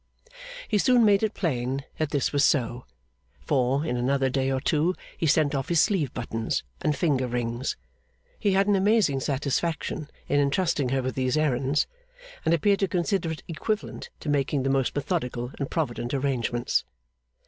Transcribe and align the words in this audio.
He 0.67 0.79
soon 0.79 1.05
made 1.05 1.21
it 1.21 1.35
plain 1.35 1.83
that 1.99 2.09
this 2.09 2.33
was 2.33 2.43
so; 2.43 2.85
for, 3.39 3.85
in 3.85 3.97
another 3.97 4.31
day 4.31 4.49
or 4.51 4.59
two 4.59 4.95
he 5.15 5.27
sent 5.27 5.53
off 5.53 5.69
his 5.69 5.79
sleeve 5.79 6.11
buttons 6.15 6.63
and 6.81 6.95
finger 6.97 7.27
rings. 7.27 7.77
He 8.39 8.53
had 8.53 8.65
an 8.65 8.75
amazing 8.75 9.19
satisfaction 9.19 10.09
in 10.27 10.39
entrusting 10.39 10.89
her 10.89 11.03
with 11.03 11.13
these 11.13 11.37
errands, 11.37 11.85
and 12.43 12.51
appeared 12.51 12.79
to 12.79 12.87
consider 12.87 13.29
it 13.29 13.43
equivalent 13.47 14.09
to 14.21 14.29
making 14.29 14.63
the 14.63 14.71
most 14.71 14.95
methodical 14.95 15.51
and 15.59 15.69
provident 15.69 16.15
arrangements. 16.15 16.83